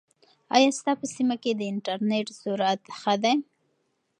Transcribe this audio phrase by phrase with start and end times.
[0.55, 3.33] ایا ستا په سیمه کې د انټرنیټ سرعت ښه دی؟